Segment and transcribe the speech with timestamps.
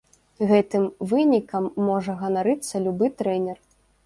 [0.51, 3.57] Гэтым вынікам можа ганарыцца любы трэнер.